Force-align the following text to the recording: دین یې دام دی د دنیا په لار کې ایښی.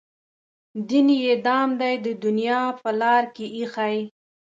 دین 0.87 1.07
یې 1.23 1.33
دام 1.45 1.69
دی 1.81 1.93
د 2.05 2.07
دنیا 2.23 2.61
په 2.81 2.89
لار 3.01 3.23
کې 3.35 3.45
ایښی. 3.57 3.97